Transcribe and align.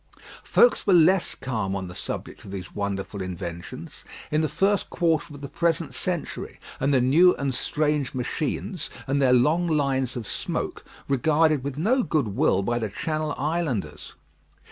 Folks 0.43 0.87
were 0.87 0.95
less 0.95 1.35
calm 1.35 1.75
on 1.75 1.87
the 1.87 1.93
subject 1.93 2.43
of 2.43 2.49
these 2.49 2.73
wonderful 2.73 3.21
inventions 3.21 4.03
in 4.31 4.41
the 4.41 4.49
first 4.49 4.89
quarter 4.89 5.35
of 5.35 5.41
the 5.41 5.47
present 5.47 5.93
century; 5.93 6.59
and 6.79 6.91
the 6.91 6.99
new 6.99 7.35
and 7.35 7.53
strange 7.53 8.15
machines, 8.15 8.89
and 9.05 9.21
their 9.21 9.31
long 9.31 9.67
lines 9.67 10.15
of 10.17 10.25
smoke 10.25 10.83
regarded 11.07 11.63
with 11.63 11.77
no 11.77 12.01
good 12.01 12.29
will 12.29 12.63
by 12.63 12.79
the 12.79 12.89
Channel 12.89 13.35
Islanders. 13.37 14.15